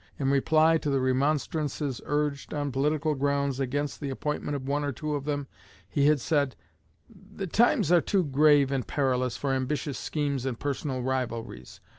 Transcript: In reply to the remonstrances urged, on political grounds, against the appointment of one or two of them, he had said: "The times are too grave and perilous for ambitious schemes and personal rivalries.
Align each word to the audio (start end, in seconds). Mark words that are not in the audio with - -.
In 0.17 0.31
reply 0.31 0.79
to 0.79 0.89
the 0.89 0.99
remonstrances 0.99 2.01
urged, 2.05 2.55
on 2.55 2.71
political 2.71 3.13
grounds, 3.13 3.59
against 3.59 3.99
the 4.01 4.09
appointment 4.09 4.55
of 4.55 4.67
one 4.67 4.83
or 4.83 4.91
two 4.91 5.13
of 5.13 5.25
them, 5.25 5.45
he 5.87 6.07
had 6.07 6.19
said: 6.19 6.55
"The 7.13 7.45
times 7.45 7.91
are 7.91 8.01
too 8.01 8.23
grave 8.23 8.71
and 8.71 8.87
perilous 8.87 9.37
for 9.37 9.53
ambitious 9.53 9.99
schemes 9.99 10.43
and 10.43 10.59
personal 10.59 11.03
rivalries. 11.03 11.81